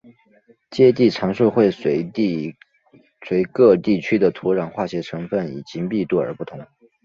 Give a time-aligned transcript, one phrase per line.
[0.71, 2.01] 接地常数会随
[3.53, 6.59] 各地区的土壤化学成份以及密度而不同。